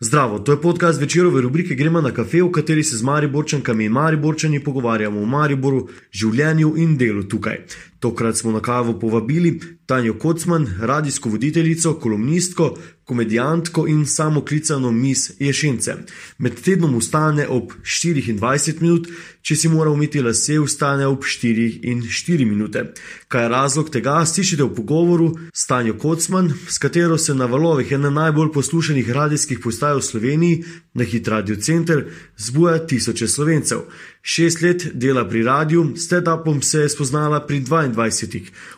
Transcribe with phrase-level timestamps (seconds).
[0.00, 3.92] Zdravo, to je podcast večerove rubrike Gremo na kafe, v kateri se z Mariborčankami in
[3.92, 7.58] Mariborčani pogovarjamo o Mariboru, življenju in delu tukaj.
[8.00, 15.94] Tokrat smo na kavo povabili Tanjo Kocman, radijsko voditeljico, kolumnistko, komedijantko in samoklicano mis Ješence.
[16.38, 19.08] Med tednom ustane ob 24 minut,
[19.42, 22.82] če si mora umiti lase, ustane ob 4 in 4 minute.
[23.28, 27.92] Kaj je razlog tega, slišite v pogovoru s Tanjo Kocman, s katero se na valovih
[27.96, 30.60] ene najbolj poslušanih radijskih postaj v Sloveniji,
[30.94, 32.04] na hit radio center,
[32.36, 33.86] zbuja tisoče slovencev.
[34.22, 37.87] Šest let dela pri radiju, s tetapom se je spoznala pri 22.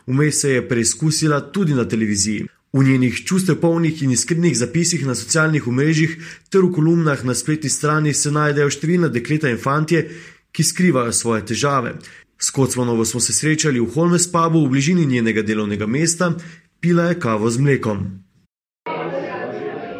[0.07, 2.47] Vmes se je preizkusila tudi na televiziji.
[2.73, 6.15] V njenih čustev polnih in iskrenih zapisih na socialnih omrežjih
[6.49, 10.05] ter v kolumnah na spletni strani se najdejo številna dekleta in fantje,
[10.51, 11.97] ki skrivajo svoje težave.
[12.39, 16.31] S Kocmanovo smo se srečali v Holmes pubu v bližini njenega delovnega mesta,
[16.79, 18.07] pila je kavo z mlekom.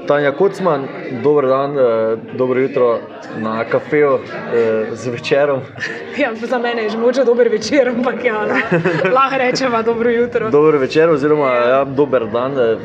[0.08, 0.88] Tanja Kocman,
[1.24, 3.00] dober dan, eh, dobro jutro
[3.38, 5.62] na kafeju eh, z večerom.
[6.18, 8.42] Ja, za mene je že moče dober večer, ampak ja,
[9.16, 10.50] lahko rečemo dobro jutro.
[10.50, 12.60] Dobro večer, oziroma ja, dober dan.
[12.60, 12.78] Eh,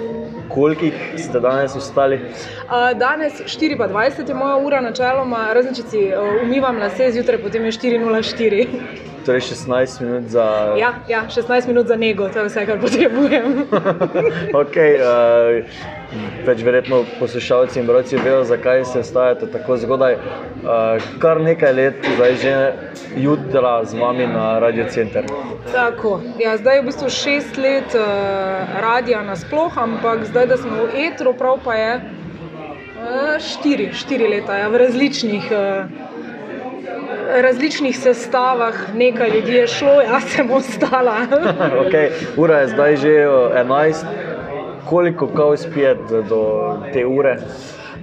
[0.48, 2.16] kolikih ste danes ustali?
[2.16, 5.98] Uh, danes 4:20 je moja ura, načeloma, razen če si
[6.42, 8.66] umivam lase zjutraj, potem je 4:04.
[9.26, 10.74] Torej 16 minut za.
[10.78, 13.66] Ja, ja, 16 minut za nego, to je vse, kar potrebujem.
[14.62, 15.64] okay, uh,
[16.46, 20.16] več verjetno poslušalci in brojci vedo, zakaj se vstajate tako zgodaj.
[20.16, 22.54] Uh, kar nekaj let, zdaj že
[23.16, 25.26] jutra z vami na Radio Center.
[25.72, 28.04] Tako, ja, zdaj je v bistvu šest let uh,
[28.82, 34.58] radia nasploh, ampak zdaj, da smo v etru, prav pa je uh, štiri, štiri leta
[34.62, 35.50] ja, v različnih.
[35.50, 36.14] Uh,
[37.26, 41.26] različnih sestavah, nekaj ljudi je šlo, jaz sem ostala.
[41.82, 42.10] okay.
[42.36, 44.35] Ura je zdaj že 11,
[44.88, 46.42] koliko kav spijete do
[46.92, 47.36] te ure?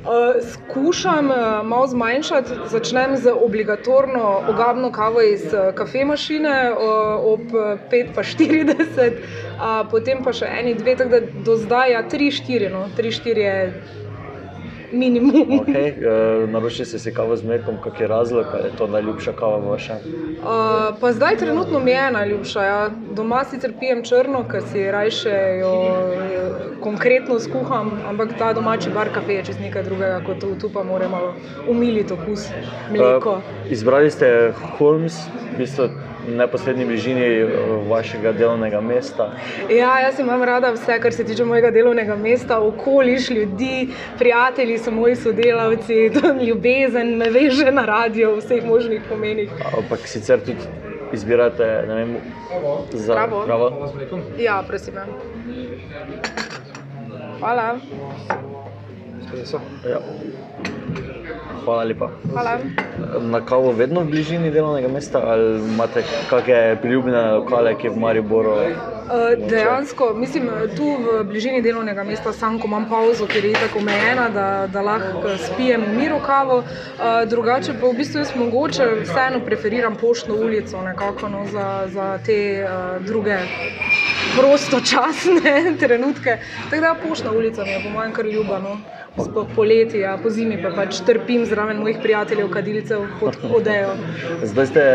[0.03, 0.09] Uh,
[0.51, 6.79] skušam uh, malo zmanjšati, začnem z obligatorno ogabno kavo iz uh, kafemašine uh,
[7.33, 7.41] ob
[7.91, 13.37] 5:40, uh, potem pa še eni dve, tako da do zdaj ja, 3-4, no, 3-4
[13.37, 13.83] je
[14.93, 15.59] minimum.
[15.59, 15.93] Okay.
[15.97, 19.93] Uh, Naročite si kavo z mlekom, kak je razlog, ali je to najljubša kava vaša?
[19.93, 22.63] Uh, pa zdaj trenutno mi je najljubša.
[22.63, 22.89] Ja.
[23.11, 25.73] Doma sicer pijem črno, ker si rajše jo
[26.81, 30.83] konkretno skuham, ampak ta domači bar kafe je čez nekaj drugega, kot tu, tu pa
[30.83, 31.33] moramo
[31.69, 32.49] umiliti okus
[32.91, 33.31] mleko.
[33.31, 35.17] Uh, izbrali ste Holmes,
[35.53, 35.89] v bistvu
[36.27, 37.47] neposrednji bližini eh,
[37.89, 39.31] vašega delovnega mesta?
[39.69, 44.91] Ja, jaz imam rada vse, kar se tiče mojega delovnega mesta, okoliš ljudi, prijatelji so
[44.91, 46.11] moji sodelavci,
[46.47, 49.51] ljubezen me veže na radio v vseh možnih pomenih.
[49.77, 50.59] Ampak sicer tudi
[51.13, 52.15] izbirate vem,
[52.91, 53.43] za Pravo.
[53.45, 53.89] pravo.
[54.37, 54.95] Ja, prosim.
[54.95, 55.05] ja.
[57.39, 57.77] Hvala.
[59.89, 59.99] Ja.
[61.63, 62.09] Hvala lepa.
[62.31, 62.57] Hvala.
[63.21, 67.99] Na kavo vedno v bližini delovnega mesta ali imate kakšne priljubljene lokale, ki je v
[67.99, 68.55] Mariboru?
[69.03, 73.79] Uh, Dejansko, mislim, tu v bližini delovnega mesta sam, ko imam pauzo, ker je tako
[73.79, 76.57] omejena, da, da lahko spijem v miru kavo.
[76.63, 82.17] Uh, drugače pa v bistvu jaz mogoče vseeno preferiram poštno ulico nekako, no, za, za
[82.25, 83.37] te uh, druge
[84.37, 86.37] prostočasne trenutke.
[86.69, 88.77] Tako da poštna ulica mi je po mojem kar ljubano.
[89.13, 93.91] Sploh poleti, a po zimi pa pač trpim zraven mojih prijateljev, kadilcev, kot odejo.
[94.41, 94.85] Zdaj ste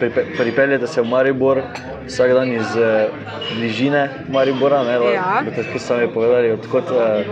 [0.00, 1.62] pripe- pripeljali se v Maribor
[2.06, 3.08] vsak dan iz eh,
[3.52, 4.82] bližine Maribora.
[4.84, 5.42] Ne, Ja.
[5.44, 7.24] Boste tako sami povedali, odkot, eh,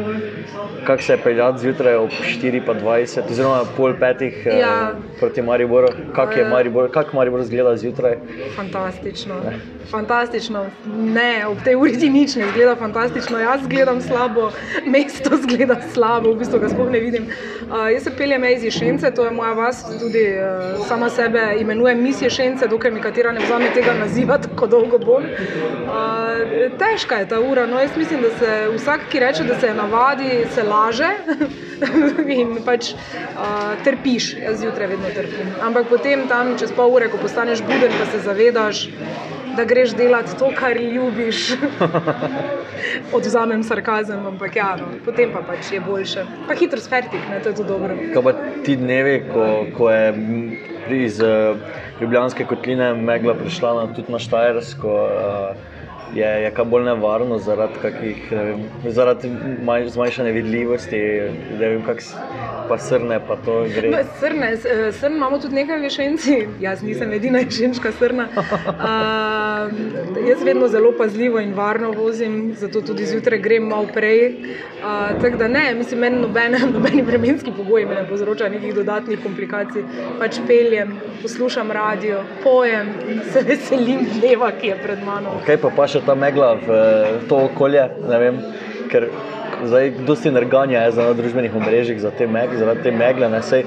[0.85, 4.93] kako se je peljati zjutraj ob 4:20 oziroma pol petih eh, Ja.
[5.21, 5.89] proti Mariboru.
[6.15, 6.49] Kako je Eh.
[6.49, 8.17] Maribor, kak Maribor izgleda zjutraj?
[8.57, 9.35] Fantastično.
[9.91, 10.67] Fantastično.
[10.97, 13.39] Ne, ob tej uri ti nič ne zgleda fantastično.
[13.39, 14.51] Jaz gledam slabo,
[14.87, 17.29] mesto zgleda slabo, v bistvu ga sploh ne vidim.
[17.71, 22.03] Uh, jaz se peljem iz Ješence, to je moja vas, tudi uh, sama sebe imenujem
[22.03, 25.25] Mis Ješence, dokaj mi katera ne vzame tega naziva, tako dolgo bom.
[25.25, 27.67] Uh, težka je ta ura.
[27.67, 31.11] No, jaz mislim, da se vsak, ki reče, da se je navadi, se laže
[32.41, 34.35] in pač uh, trpiš.
[34.43, 35.55] Jaz zjutraj vedno trpim.
[35.63, 38.89] Ampak potem tam čez pol ure, ko postaneš buden, pa se zavedaš,
[39.57, 41.51] da greš delati to, kar ljubiš.
[43.13, 46.25] Odvzamem sarkazem, ampak ja, no, potem pa pač je boljše.
[46.49, 47.97] Pa hitro sfertik, ne, to je tudi dobro.
[48.15, 48.33] Kaj pa
[48.65, 50.15] ti dnevi, ko, ko je
[51.01, 51.59] iz uh,
[52.01, 55.79] Ljubljanske kotline megla prišla na, tudi na Štajersko, uh,
[56.13, 59.31] je, je kaj bolj nevarno zaradi, kakih, ne vem, zaradi
[59.63, 61.03] manj, zmanjšane vidljivosti.
[61.53, 62.17] ne Vem, kak, s-
[62.71, 63.91] pa srne, pa to gre.
[63.91, 68.29] No, Srne, eh, srn imamo tudi nekaj v Šenci, jaz nisem edina ženska srna.
[68.31, 69.73] Uh,
[70.29, 74.21] jaz vedno zelo pazljivo in varno vozim, zato tudi zjutraj grem malo prej.
[74.79, 79.19] Uh, tako da ne, mislim, meni nobene, nobeni vremenski pogoji me ne povzročajo nekih dodatnih
[79.23, 79.83] komplikacij.
[80.23, 85.41] Pač peljem, poslušam radio, pojem in se veselim dneva, ki je pred mano.
[85.47, 86.81] Kaj pa pa še ta megla v
[87.29, 88.43] to okolje, ne vem,
[88.95, 89.11] ker
[89.65, 93.65] zdaj dosti nerganja je na družbenih omrežjih za te megle, zaradi te megle, ne sej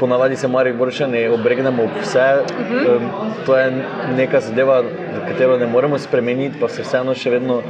[0.00, 2.96] ponavadi se mari boršani obregnemo ob vse, uh -huh.
[2.96, 3.10] um,
[3.46, 3.72] to je
[4.16, 4.82] neka zadeva,
[5.28, 7.62] katero ne moremo spremeniti, pa se vseeno še vedno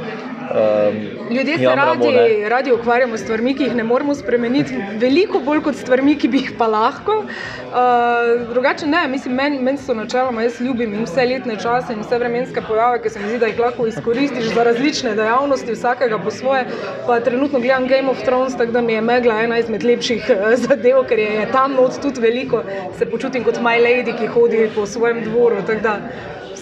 [0.53, 2.17] um, Ljudje se jamramo, ne.
[2.17, 6.27] radi, radi ukvarjamo s stvarmi, ki jih ne moremo spremeniti, veliko bolj kot stvarmi, ki
[6.27, 7.15] bi jih pa lahko.
[7.23, 12.03] Uh, drugače ne, mislim, meni men so načeloma, jaz ljubim in vse letne čase in
[12.03, 16.19] vse vremenske pojave, ki se mi zdi, da jih lahko izkoristiš za različne dejavnosti, vsakega
[16.19, 16.65] po svoje.
[17.07, 20.55] Pa trenutno gledam Game of Thrones, tako da mi je megla ena izmed lepših eh,
[20.67, 22.63] zadev, ker je, je tam not tudi veliko.
[22.97, 25.61] Se počutim kot My Lady, ki hodi po svojem dvoru.
[25.67, 25.99] tako da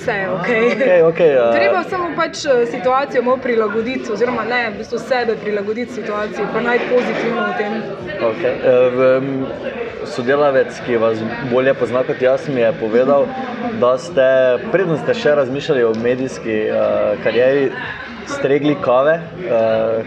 [0.01, 0.47] Vse ok.
[0.73, 5.35] Okej, okej, a- Treba samo pač eh, situacijo malo prilagoditi, oziroma ne, v bistvu sebe
[5.35, 7.73] prilagoditi situaciji, pa najti pozitivno v tem.
[8.23, 8.53] Okay.
[8.55, 9.45] Eh, v- m,
[10.03, 11.19] Sodelavec, ki vas
[11.51, 13.27] bolje pozna kot jaz, mi je povedal,
[13.77, 14.25] da ste,
[14.71, 16.79] preden ste še razmišljali o medijski uh,
[17.23, 17.67] karieri,
[18.27, 19.13] stregli kave.
[19.37, 19.53] Uh,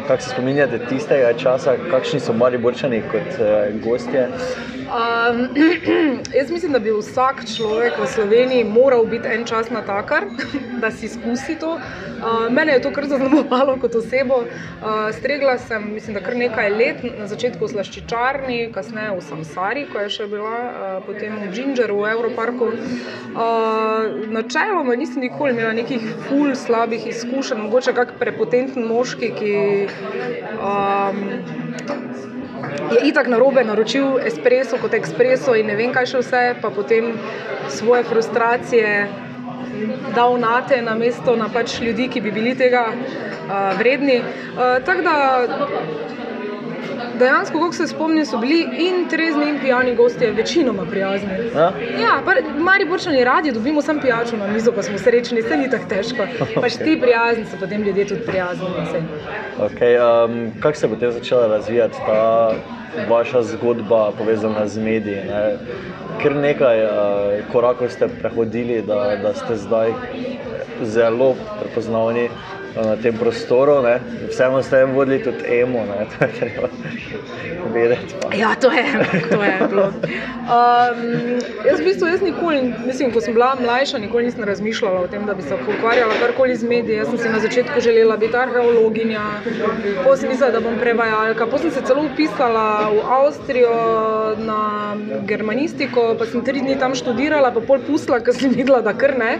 [0.02, 3.46] kako se spominjate tistega časa, kakšni so mali borčani kot uh,
[3.80, 4.26] gostje?
[4.94, 5.48] Um,
[6.38, 10.24] jaz mislim, da bi vsak človek v Sloveniji moral biti en čas na takar,
[10.80, 11.72] da si izkusi to.
[11.74, 14.34] Uh, mene je to kar zaznamovalo kot osebo.
[14.34, 19.84] Uh, stregla sem, mislim, da kar nekaj let, na začetku v Slaščičarni, kasneje v Samsari,
[19.90, 22.70] ko je še bila, uh, potem v Gingeru, v Evroparku.
[23.34, 29.54] Uh, načeloma nisem nikoli imela nekih ful slabih izkušenj, mogoče kak prepotenten moški, ki.
[30.54, 31.54] Um,
[32.92, 36.70] je itak na robe naročil espreso kot espreso in ne vem kaj še vse, pa
[36.70, 37.14] potem
[37.68, 39.08] svoje frustracije
[40.14, 44.20] dal na te, na mesto na pač ljudi, ki bi bili tega uh, vredni.
[44.20, 45.14] Uh, Tako da
[47.18, 51.28] dejansko, kako se spomnim, so bili in trezni in pijani gostje večinoma prijazni.
[51.54, 51.72] Ja?
[52.00, 52.22] Ja,
[52.58, 56.26] mari borčani radi dobimo sam pijačo na mizo, pa smo srečni, se ni tako težko.
[56.60, 58.66] Pač ti prijazni so potem ljudje tudi prijazni.
[58.90, 59.02] saj.
[59.68, 62.52] Okay, um, kako se je potem začela razvijati ta
[63.08, 65.16] vaša zgodba, povezana z mediji?
[65.16, 65.56] Ne?
[66.22, 66.90] Ker nekaj uh,
[67.52, 69.92] korakov ste prehodili, da, da ste zdaj
[70.82, 72.28] zelo prepoznavni
[72.76, 73.82] na tem prostoru.
[73.82, 74.00] Ne?
[74.30, 76.06] Vseeno ste vodili tudi emo, ne?
[76.18, 76.68] to je treba
[77.72, 78.14] vedeti.
[78.22, 78.36] Pa.
[78.36, 78.84] Ja, to je,
[79.30, 79.84] to je bilo.
[79.84, 80.98] Um,
[81.66, 85.26] jaz v bistvu jaz nikoli, mislim, ko sem bila mlajša, nikoli nisem razmišljala o tem,
[85.26, 86.96] da bi se ukvarjala karkoli z mediji.
[86.96, 89.22] Jaz sem si na začetku želela biti arheologinja,
[90.04, 93.74] potem sem mislila, da bom prevajalka, potem sem se celo upisala v Avstrijo
[94.38, 94.60] na
[95.26, 99.16] germanistiko, pa sem tri dni tam študirala, pa pol pustila, ker sem videla, da kar
[99.18, 99.38] ne.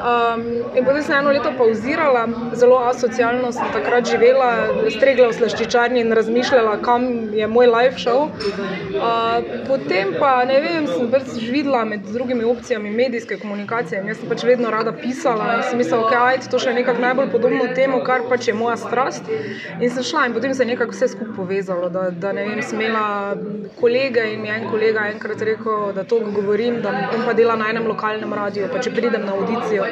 [0.00, 0.44] Um,
[0.76, 4.50] in potem sem eno leto pauzirala, zelo asocialno sem takrat živela,
[4.90, 7.06] stregla v slaščičarni in razmišljala, kam
[7.36, 8.28] je moj life šel.
[8.28, 14.28] Uh, potem pa ne vem, sem pač videla med drugimi opcijami medijske komunikacije jaz sem
[14.30, 17.66] pač vedno rada pisala in sem mislila, ok, ajde, to še je nekako najbolj podobno
[17.76, 19.28] temu, kar pač je moja strast.
[19.78, 22.62] In sem šla in potem se je nekako vse skupaj povezalo, da, da ne vem,
[22.66, 23.36] sem imela
[23.80, 27.56] kolege in mi je en kolega enkrat rekel, da to govorim, da on pa dela
[27.60, 29.89] na enem lokalnem radiju, pa če pridem na audicijo.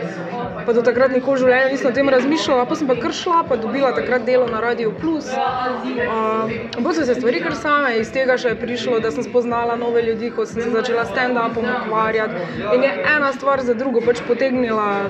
[0.66, 3.42] Pa do takrat nikoli v življenju nisem o tem razmišljala, pa sem pa kar šla,
[3.48, 5.30] pa dobila takrat delo na Radio Plus.
[5.32, 6.52] Um,
[6.84, 10.02] Bolj so se stvari kar same, iz tega še je prišlo, da sem spoznala nove
[10.04, 12.44] ljudi, ko sem se začela stand-upom ukvarjati.
[12.74, 15.08] In je ena stvar za drugo pač potegnila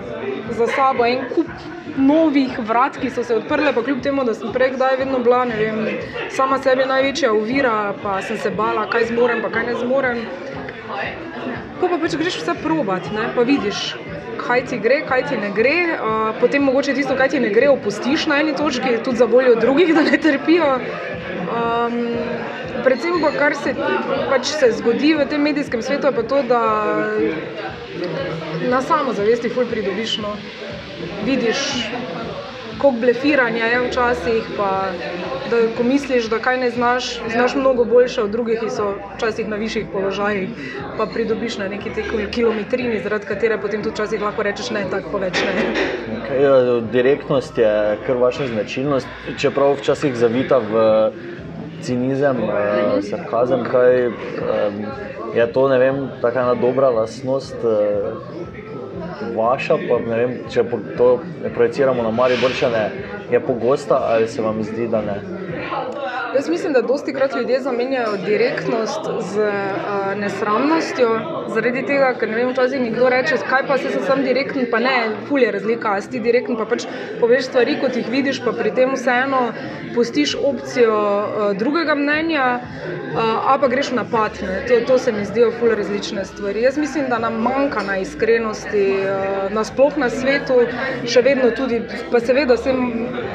[0.55, 1.51] za sabo en kup
[1.99, 5.45] novih vrat, ki so se odprle, pa kljub temu, da sem prej kdaj vedno bila,
[5.49, 5.81] ne vem,
[6.35, 10.23] sama sebi največja ovira, pa sem se bala, kaj zmorem, pa kaj ne zmorem.
[11.81, 13.93] Ko pa pač greš vse probat, ne, pa vidiš,
[14.49, 17.69] kaj ti gre, kaj ti ne gre, uh, potem mogoče tisto, kaj ti ne gre,
[17.69, 20.71] opustiš na eni točki, tudi za voljo drugih, da ne trpijo.
[21.49, 21.99] Um,
[22.85, 23.75] predvsem pa, kar se
[24.31, 26.63] pač se zgodi v tem medijskem svetu, je pa to, da
[28.69, 30.19] na samozavesti ful pridobiš.
[30.25, 30.37] No.
[31.25, 31.59] Vidiš,
[32.79, 34.91] koliko blefiranja je včasih, pa
[35.51, 39.49] da ko misliš, da kaj ne znaš, znaš mnogo boljše od drugih, ki so včasih
[39.49, 40.49] na višjih položajih,
[40.99, 45.11] pa pridobiš na neki te kilometrini, zaradi katere potem tudi včasih lahko rečeš ne, tako
[45.13, 45.67] pa več ne.
[46.19, 47.73] Okay, ja, direktnost je
[48.07, 49.07] kar vaša značilnost,
[49.39, 50.85] čeprav včasih zavita v
[51.83, 54.85] cinizem, uh, sarkazem, kaj um,
[55.35, 57.57] je to, ne vem, taka ena dobra lastnost.
[57.63, 58.48] Uh,
[59.21, 60.65] Vaša, pa ne vem, če
[60.97, 61.09] to
[61.55, 62.91] projiciramo na Mariborčane,
[63.31, 65.38] je pogosta ali se vam zdi, da ne?
[66.35, 71.09] Jaz mislim, da dosti krat ljudje zamenjajo direktnost z uh, nesramnostjo,
[71.55, 74.97] zaradi tega, ker ne vem, včasih nekdo reče, kaj pa se sam direktno, pa ne,
[75.29, 76.85] ful je razlika, a si ti direktno, pa pač
[77.21, 79.41] poveš stvari, kot jih vidiš, pa pri tem vseeno
[79.95, 84.37] pustiš opcijo uh, drugega mnenja, uh, a pa greš v napad.
[84.69, 86.63] To, to se mi zdijo ful različne stvari.
[86.63, 90.61] Jaz mislim, da nam manjka na iskrenosti, uh, nasploh na svetu,
[91.07, 91.81] še vedno tudi,
[92.13, 92.85] pa seveda sem,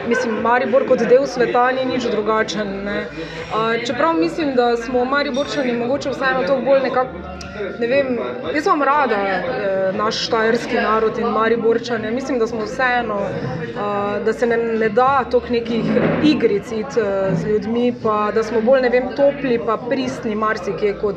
[0.08, 2.68] mislim, Maribor kot del sveta ni nič drugačen.
[2.86, 3.06] Ne.
[3.86, 7.10] Čeprav mislim, da smo Mariborčani mogoče vseeno to bolj nekako.
[7.80, 8.18] Ne vem,
[8.56, 12.12] jaz imam rada eh, naš štajerski narod in Mariborčane.
[12.12, 15.86] Mislim, da smo vseeno, eh, da se ne, ne da toliko nekih
[16.24, 16.86] igric eh,
[17.36, 21.16] z ljudmi, pa da smo bolj vem, topli, pa pristni marsikje kot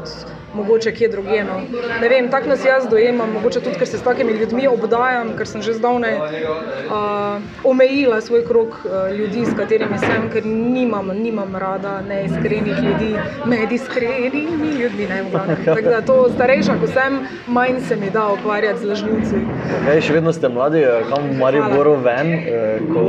[0.57, 1.45] mogoče kje drugje.
[1.45, 1.61] No.
[2.01, 5.49] Ne vem, tako nas jaz dojemam, mogoče tudi, ker se s takimi ljudmi obdajam, ker
[5.49, 11.57] sem že zdavnaj uh, omejila svoj krok uh, ljudi, s katerimi sem, ker nimam, nimam
[11.57, 13.13] rada neiskrenih ljudi,
[13.45, 15.07] med iskrenimi ljudmi.
[15.07, 15.23] Ne,
[15.75, 19.45] tako da to starejša, ko sem, manj se mi da ukvarjati z lažnivci.
[19.83, 22.35] Okay, še vedno ste mladi, kam v Mariboru ven?
[22.35, 23.05] Uh, ko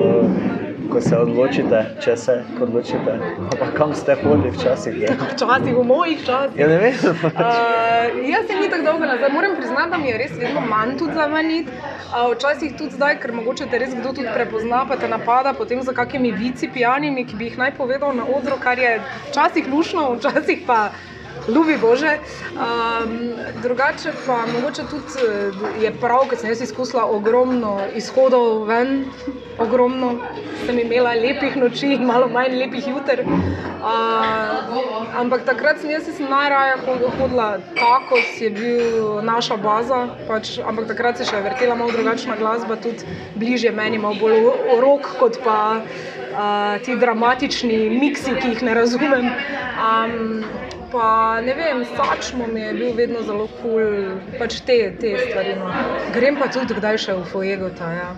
[1.02, 3.14] se odločite, če se odločite.
[3.60, 4.96] Pa kam ste hodili včasih?
[5.34, 6.60] Včasih, v mojih časih.
[6.60, 6.94] Ja, ne vem.
[6.94, 9.30] uh, jaz se ni tako dolgo nazaj.
[9.34, 11.68] Moram priznati, da mi je res vedno manj tudi za manjit.
[11.70, 15.82] Uh, včasih tudi zdaj, ker mogoče te res kdo tudi prepozna, pa te napada potem
[15.84, 18.98] za kakimi vici pijanimi, ki bi jih naj povedal na odru, kar je
[19.30, 20.90] včasih lušno, včasih pa.
[21.48, 22.18] Ljubi Bože.
[22.18, 29.06] Um, drugače pa mogoče tudi eh, je prav, ker sem jaz izkusila ogromno izhodov ven,
[29.58, 30.12] ogromno
[30.66, 33.24] sem imela lepih noči malo manj lepih jutr.
[33.24, 36.76] Uh, ampak takrat sem jaz najraje
[37.20, 40.08] hodila tako, kot je bil naša baza.
[40.28, 44.52] Pač, ampak takrat se še vrtela malo drugačna glasba, tudi bližje meni, malo bolj
[44.84, 45.82] rok kot pa.
[46.38, 49.32] Uh, ti dramatični miksi, ki jih ne razumem.
[49.82, 50.44] Um,
[50.92, 55.56] pa ne vem, sačmo mi je bil vedno zelo kul, cool, pač te, te stvari.
[55.60, 55.72] No.
[56.14, 57.92] Grem pa tudi kdaj še v Fuegota.
[57.94, 58.10] Ja.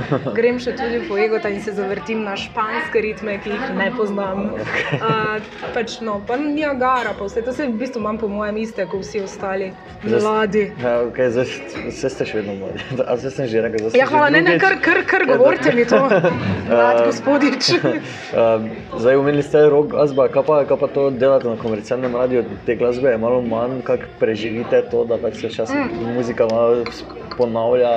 [0.38, 4.50] Grem še tudi po Egota in se zavrtim na španske ritme, ki jih ne poznam.
[5.02, 5.40] Uh,
[5.74, 8.84] pač, no, pa ni agara, pa vse to se v bistvu imam po mojem iste,
[8.86, 9.70] kot vsi ostali
[10.04, 10.66] mladi.
[10.82, 12.84] Ja, okay, Vse ste še vedno mladi.
[13.18, 13.88] Vse sem že rekel.
[13.96, 15.98] Ja, hvala, ne, ne, kar, kar, kar govorite mi to,
[16.68, 17.72] mlad gospodič.
[17.82, 18.68] uh,
[19.00, 22.76] zdaj umenili ste rok glasba, kaj pa, kaj pa to delate na komercialnem radiju, te
[22.78, 26.14] glasbe je malo manj, kako preživite to, da pač se časem mm.
[26.20, 26.84] muzika malo
[27.36, 27.90] ponavlja.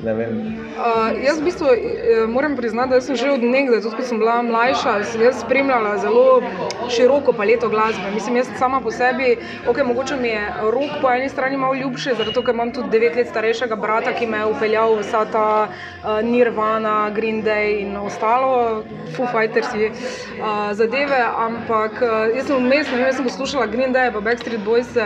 [0.00, 4.18] Uh, jaz v bistvu eh, moram priznati, da sem že od nekdaj, tudi ko sem
[4.18, 4.94] bila mlajša,
[5.40, 6.42] spremljala zelo
[6.88, 8.10] široko paleto glasbe.
[8.14, 9.36] Mislim, jaz sama po sebi,
[9.68, 13.16] ok, mogoče mi je rok po eni strani malo ljubši, zato ker imam tudi devet
[13.16, 18.82] let starejšega brata, ki me je upeljal vsa ta uh, Nirvana, Green Day in ostalo,
[19.16, 21.20] Foo Fighters uh, zadeve.
[21.36, 24.96] Ampak uh, jaz sem vmes, ne vem, sem poslušala Green Day, pa Backstreet Boys.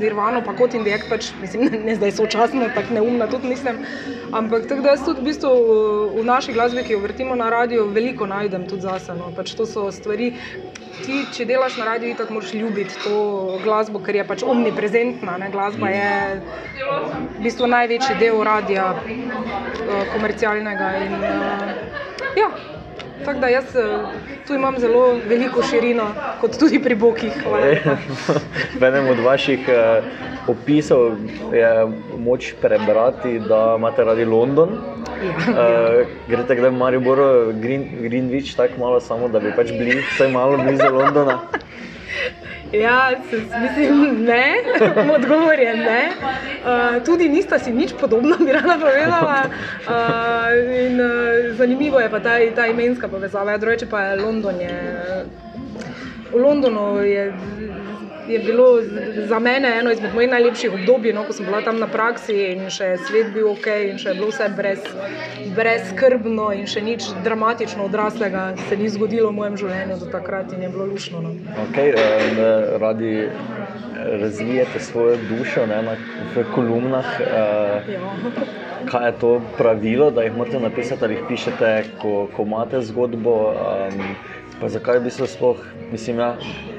[0.00, 3.78] Nirvano, pa kot Indijek, pač, mislim, ne, ne zdaj sočasno, tako neumna tudi nisem.
[4.32, 5.50] Ampak tako da jaz tudi v, bistvu
[6.14, 9.14] v naši glasbi, ki jo vrtimo na radiju, veliko najdem tudi zase.
[9.18, 9.32] No.
[9.36, 10.32] Pač to so stvari,
[11.04, 13.20] ti, če delaš na radiju, tako moraš ljubiti to
[13.64, 15.38] glasbo, ker je pač omniprezentna.
[15.42, 15.50] Ne.
[15.50, 16.10] Glasba je
[17.38, 20.92] v bistvu največji del radia, uh, komercialnega.
[21.06, 22.50] In, uh, ja.
[23.24, 23.98] Tako da jaz eh,
[24.46, 26.06] tu imam zelo veliko širino,
[26.40, 27.32] kot tudi pri Bokih.
[28.80, 30.04] V enem od vaših uh,
[30.48, 31.16] opisov
[31.52, 31.70] je
[32.18, 34.68] moč prebrati, da imate radi London.
[35.20, 37.18] Uh, greste kdaj v Maribor,
[37.60, 41.40] Green, Greenwich, tako malo samo, da bi pač bili vsaj malo blizu Londona.
[42.72, 43.10] Ja,
[43.62, 44.54] mislim, ne,
[45.16, 46.10] odgovor je ne.
[46.10, 49.44] Uh, tudi nista si nič podobno, bi rada povedala.
[49.86, 49.94] Uh,
[50.86, 53.50] in, uh, zanimivo je pa ta, ta imenska povezava.
[53.50, 54.60] Ja, drugače pa je London.
[54.60, 54.74] Je,
[56.32, 57.34] v Londonu je
[58.30, 58.66] je bilo
[59.28, 62.70] za mene eno izmed mojih najlepših obdobij, no, ko sem bila tam na praksi in
[62.70, 64.86] še svet bil ok, in še bilo vse brez,
[65.56, 70.62] brezkrbno in še nič dramatično odraslega se ni zgodilo v mojem življenju do takrat in
[70.66, 71.22] je bilo lušno.
[71.26, 71.34] No.
[71.68, 72.42] Okay, um,
[72.82, 73.28] radi
[74.22, 75.96] razvijate svojo dušo ne, na,
[76.34, 77.14] v kolumnah.
[77.20, 82.80] Uh, kaj je to pravilo, da jih morate napisati ali jih pišete, ko, ko imate
[82.82, 83.34] zgodbo?
[83.50, 84.14] Um,
[84.60, 85.56] Pa zakaj bi se sploh,
[85.92, 86.36] mislim, ja,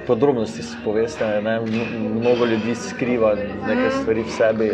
[0.07, 1.59] podrobnosti poveste, ne?
[2.19, 3.35] mnogo ljudi skriva
[3.67, 4.71] nekaj stvari v sebi.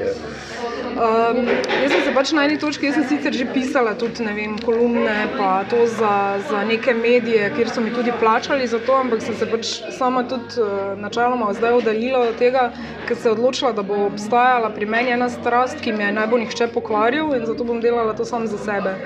[0.98, 1.46] Um,
[1.82, 5.28] jaz sem se pač na eni točki, jaz sem sicer že pisala tudi vem, kolumne,
[5.38, 9.36] pa to za, za neke medije, kjer so mi tudi plačali za to, ampak sem
[9.38, 12.72] se pač sama tudi uh, načeloma zdaj oddaljila od tega,
[13.06, 16.48] ker se je odločila, da bo obstajala pri meni ena strast, ki mi je najbolj
[16.48, 18.98] nihče pokvaril in zato bom delala to sam za sebe.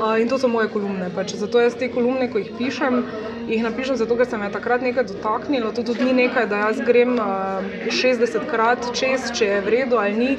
[0.00, 1.12] Uh, in to so moje kolumne.
[1.14, 1.36] Pač.
[1.38, 3.04] Zato jaz te kolumne, ko jih pišem,
[3.48, 5.72] jih napišem zato, ker se me je takrat nekaj dotaknilo.
[5.72, 10.00] To tudi ni nekaj, da jaz grem uh, 60 krat čez, če je v redu
[10.02, 10.30] ali ni.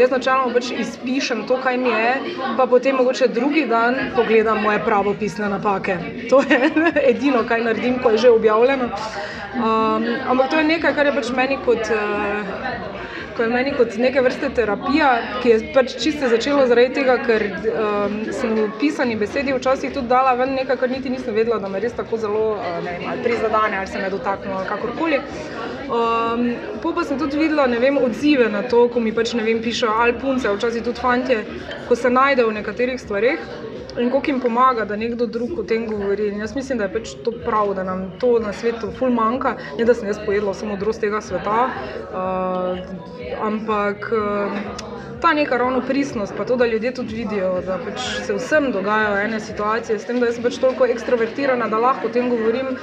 [0.00, 4.82] Jaz načeloma pač izpišem to, kaj mi je, pa potem mogoče drugi dan pogledam moje
[4.84, 5.98] pravopisne napake.
[6.30, 6.70] To je
[7.10, 8.88] edino, kaj naredim, ko je že objavljeno.
[9.54, 11.92] Um, ampak to je nekaj, kar je pač meni kot.
[11.92, 12.93] Uh,
[13.36, 15.10] ko je meni kot neke vrste terapija,
[15.42, 20.10] ki je pač čisto začelo zaradi tega, ker um, sem v pisani besedi včasih tudi
[20.12, 23.90] dala ven nekaj, kar niti nisem vedela, da me res tako zelo uh, prizadene ali
[23.90, 25.20] se me dotakne ali kakorkoli.
[25.84, 26.46] Um,
[26.82, 29.92] po pa sem tudi videla vem, odzive na to, ko mi pač ne vem, pišejo
[30.00, 31.44] ali punce, včasih tudi fantje,
[31.88, 33.38] ko se najdejo v nekaterih stvarih
[33.98, 36.28] in koliko jim pomaga, da nekdo drug o tem govori.
[36.28, 39.56] In jaz mislim, da je pač to prav, da nam to na svetu ful manjka.
[39.78, 41.68] Ne da sem jaz pojedla samo odrost tega sveta,
[42.10, 43.13] uh,
[43.46, 44.10] ampak.
[44.12, 44.92] Uh,
[45.24, 49.16] Ta neka ravno pristnost, pa to, da ljudje tudi vidijo, da pač se vsem dogajajo
[49.24, 52.74] ene situacije, s tem, da sem pač toliko ekstrovertirana, da lahko o tem govorim,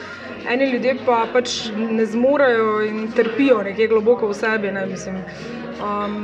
[0.50, 4.72] eni ljudje pa pač ne zmorejo in trpijo nekje globoko v sebi.
[4.74, 6.18] Ne, um,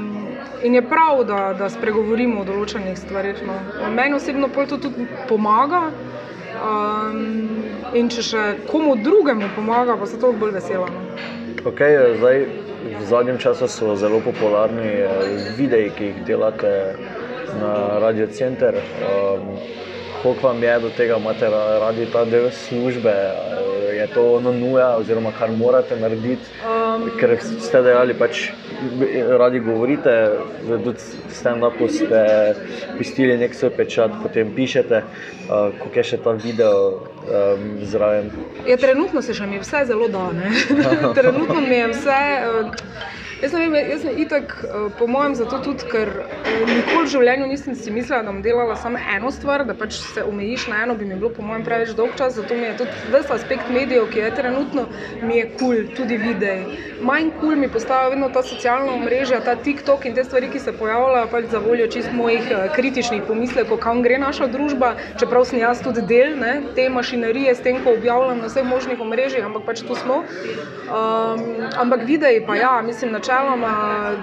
[0.63, 3.41] In je prav, da, da spregovorimo o določenih stvarih.
[3.45, 3.57] No.
[3.93, 5.91] Meni osebno to tudi pomaga.
[6.57, 7.19] Um,
[7.93, 10.87] in če še komu drugemu pomaga, pa se to bolj vesela.
[10.89, 11.03] No.
[11.69, 15.07] Okay, zdaj, v zadnjem času so zelo popularni eh,
[15.57, 16.95] videi, ki jih delate
[17.59, 18.75] na Radio Center.
[18.75, 19.57] Um,
[20.17, 23.13] Kako vam je do tega, da imate radi ta del službe?
[24.07, 26.43] Je to ono nuja, oziroma kar morate narediti?
[26.63, 28.49] Um, ker ste dejali, pač
[29.39, 30.13] radi govorite,
[30.67, 30.99] da tudi
[31.33, 32.21] stand-up ste
[32.97, 38.31] pustili nek svoj pečat, potem pišete, uh, kako je še ta video um, zraven.
[38.67, 40.29] Ja, trenutno se še mi vse zelo da.
[41.19, 42.21] trenutno mi je vse.
[42.47, 47.05] Uh, Jaz ne vem, jaz sem itak, eh, po mojem, zato tudi, ker eh, nikoli
[47.05, 50.65] v življenju nisem si mislila, da bom delala samo eno stvar, da pač se omejiš
[50.71, 52.33] na eno, bi mi bilo, po mojem, preveč dolg čas.
[52.33, 54.87] Zato mi je tudi ves aspekt medijev, ki je trenutno,
[55.21, 56.79] mi je kul, cool, tudi videi.
[57.01, 60.63] Manj kul cool mi postaja vedno ta socialna mreža, ta TikTok in te stvari, ki
[60.63, 65.45] se pojavljajo pač za voljo čist mojih eh, kritičnih pomislekov, kam gre naša družba, čeprav
[65.45, 69.45] sem jaz tudi del ne, te mašinerije, s tem, ko objavljam na vseh možnih omrežjih,
[69.45, 70.23] ampak pač tu smo.
[70.87, 71.41] Um,
[71.77, 74.15] ampak videi pa ja, mislim, načeloma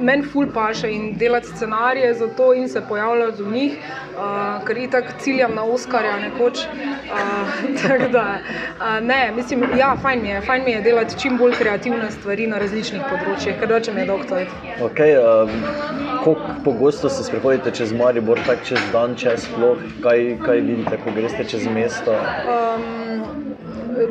[0.00, 4.78] meni ful paše in delati scenarije za to in se pojavljati v njih, uh, ker
[4.78, 6.58] itak ciljam na Oskarja nekoč.
[6.58, 8.38] Uh, da,
[8.78, 12.46] uh, ne, mislim, ja, fajn mi je, fajn mi je delati čim bolj kreativne stvari
[12.46, 14.46] na različnih področjih, ker dočem je doktor.
[14.80, 15.50] Okay, um,
[16.24, 21.12] Kako pogosto se sprehodite čez Maribor, tako čez dan, čez sploh, kaj, kaj vidite, ko
[21.14, 22.16] greste čez mesto?
[22.50, 23.46] Um,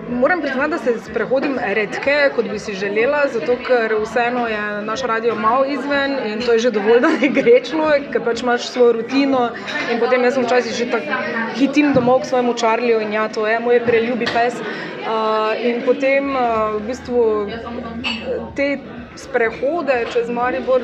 [0.09, 5.01] Moram priznati, da se sprehodim redke, kot bi si želela, zato ker vseeno je naš
[5.01, 8.67] radio malo izven in to je že dovolj, da ne gre človek, ker pač imaš
[8.69, 9.49] svojo rutino.
[9.91, 11.21] In potem jaz včasih že tako
[11.55, 14.57] hitim domov k svojemu čarliju in ja, to je moj preljubi pes.
[15.05, 17.47] Uh, in potem uh, v bistvu
[18.55, 18.77] te
[19.15, 20.81] sprehode čez Maribor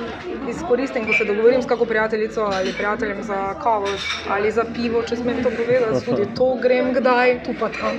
[0.49, 3.87] izkoristim, ko se dogovorim s kako prijateljico ali prijateljem za kavo
[4.29, 7.97] ali za pivo, če smem to povedati, tudi to grem kdaj, tu pa tam.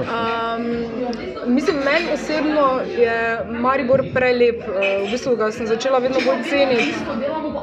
[0.00, 6.42] Um, mislim, meni osebno je Maribor prelep, eh, v bistvu ga sem začela vedno bolj
[6.50, 6.94] ceniti.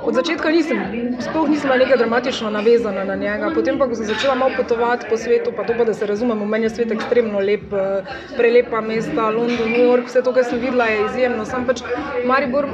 [0.05, 0.77] Od začetka nisem,
[1.17, 5.07] sploh nisem bila nekaj dramatično navezana na njega, potem pa, ko sem začela malo potovati
[5.09, 8.05] po svetu, pa to pa, da se razumemo, meni je svet ekstremno lep, eh,
[8.37, 11.45] prelepa mesta, London, New York, vse to, kar sem videla, je izjemno.
[11.45, 11.81] Sam pač
[12.25, 12.67] Maribor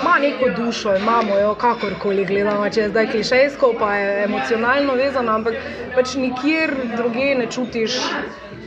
[0.00, 5.32] ima neko dušo, imamo jo kakorkoli gledamo, če je zdaj klišejsko, pa je emocionalno vezano,
[5.32, 5.60] ampak
[5.94, 8.00] pač nikjer druge ne čutiš.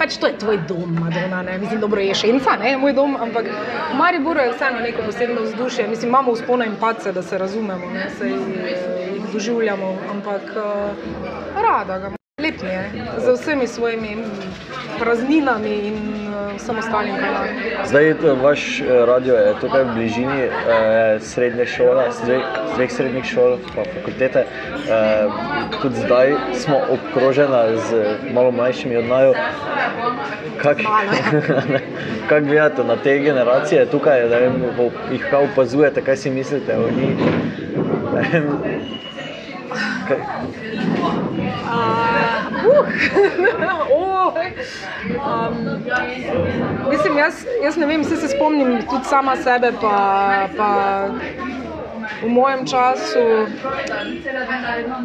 [0.01, 1.57] Pač to je tvoj dom, Madonna, ne?
[1.61, 5.87] mislim, dobro je šenca, ne moj dom, ampak v Mariboru je vseeno neko posebno vzdušje.
[5.87, 11.99] Mislim, imamo uspone in pace, da se razumemo, da se jih doživljamo, ampak uh, rada
[11.99, 12.20] ga.
[12.41, 14.17] Lep je, z vsemi svojimi
[14.99, 17.15] prazninami in uh, vsem ostalim.
[17.85, 20.49] Zdaj, vaš eh, radio je tukaj v bližini eh,
[21.19, 22.41] srednje šole, dveh,
[22.75, 24.45] dveh srednjih šol, pa fakultete.
[24.45, 24.47] Eh,
[25.81, 29.33] tudi zdaj smo obkroženi z malo mlajšimi od naju.
[30.61, 30.81] Kako
[32.29, 34.63] kak gledate na te generacije tukaj, da vem,
[35.11, 37.17] jih kaj opazujete, kaj si mislite o njih?
[41.71, 42.30] Uh,
[43.93, 44.33] oh,
[45.25, 45.55] um,
[46.89, 51.09] mislim, jaz, jaz ne vem, se spomnim tudi sama sebe, pa, pa
[52.21, 53.19] v mojem času.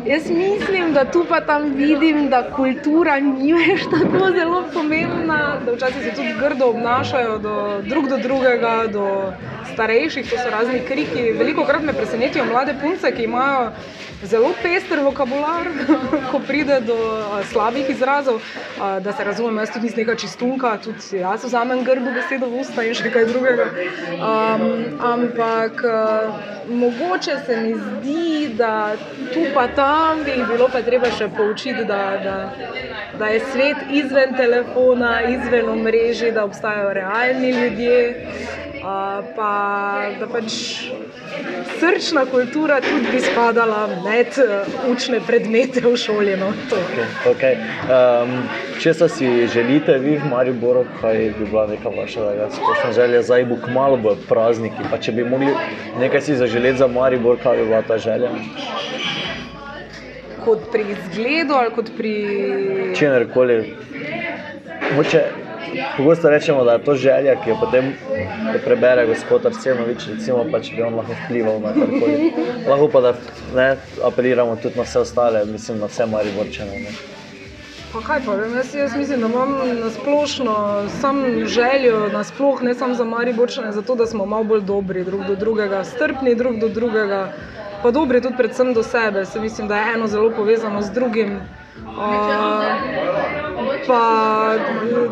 [0.05, 5.73] Jaz mislim, da tu pa tam vidim, da kultura ni več tako zelo pomembna, da
[5.73, 7.57] včasih se tudi grdo obnašajo do
[7.88, 8.87] drug do drugega.
[8.92, 9.33] Do,
[9.72, 11.31] starejših, to so razni kriki.
[11.38, 13.70] Veliko krat me presenetijo mlade punce, ki imajo
[14.24, 15.68] zelo pester vokabular,
[16.31, 18.35] ko pride do uh, slabih izrazov.
[18.35, 22.61] Uh, da se razumem, jaz tudi nisem neka čistunka, tudi jaz vzamem grdo besedo v
[22.61, 23.68] usta in še kaj drugega.
[24.16, 24.66] Um,
[25.12, 28.96] ampak uh, mogoče se mi zdi, da
[29.35, 32.37] tu pa tam bi bilo pa treba še poučiti, da, da,
[33.18, 38.00] da je svet izven telefona, izven omrežja, da obstajajo realni ljudje.
[39.37, 39.53] Pa
[40.20, 40.53] da pač
[41.81, 46.37] srčna kultura tudi bi spadala med uh, učne predmete v šoli.
[46.37, 47.55] No, okay, okay.
[47.90, 48.37] um,
[48.79, 53.59] če si želite, vi v Mariboru, kaj bi bila neka vaša splošna želja, zdaj bo
[53.64, 54.87] kmalo bo prazniki.
[54.90, 55.51] Pa če bi mogli
[55.99, 58.31] nekaj si zaželeti za Maribor, kaj bi bila ta želja?
[60.44, 62.14] Kot pri izgledu ali kot pri.
[62.94, 63.59] Če ne rekoli.
[65.96, 67.92] Pogosto rečemo, da je to želja, ki jo potem
[68.64, 72.32] prebere gospod Arsenovič, recimo, pa, če bi on lahko vplival na karkoli.
[72.68, 73.12] Lahko pa da
[73.54, 73.68] ne,
[74.04, 76.80] apeliramo tudi na vse ostale, mislim na vse Mariborčane.
[76.86, 76.94] Ne.
[77.92, 80.54] Pa kaj pa, jaz, jaz mislim, da imam na splošno
[81.00, 85.34] sam željo, nasploh, ne samo za Mariborčane, zato da smo malo bolj dobri drug do
[85.34, 87.32] drugega, strpni drug do drugega,
[87.82, 89.24] pa dobri tudi predvsem do sebe.
[89.24, 91.40] Se mislim, da je eno zelo povezano z drugim.
[91.76, 93.45] Uh,
[93.87, 94.03] pa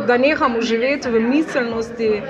[0.06, 2.22] da nehamo živeti v miselnosti,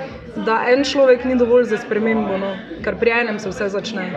[0.45, 2.55] da en človek ni dovolj za spremembo, no?
[2.83, 4.09] ker pri enem se vse začne.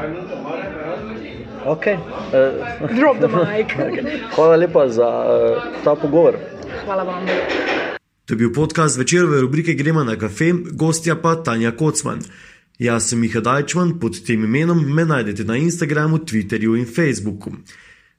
[1.67, 1.97] Okay.
[2.33, 3.73] Uh, Drop the mic.
[3.89, 4.21] okay.
[4.35, 6.37] Hvala lepa za uh, ta pogovor.
[6.85, 7.27] Hvala vam.
[8.25, 12.19] To je bil podcast večerove rubrike Gremo na kafe, gostja pa Tanja Kocman.
[12.79, 17.51] Jaz sem Miha Dajčman, pod tem imenom me najdete na Instagramu, Twitterju in Facebooku.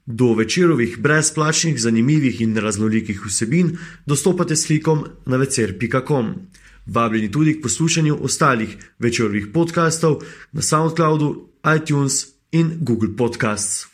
[0.06, 6.34] Do večerovih brezplačnih, zanimivih in raznolikih vsebin dostopate s klikom na večer.com.
[6.86, 13.89] Vabljeni tudi k poslušanju ostalih večerovih podkastov na SoundCloudu, iTunes in Google Podcasts.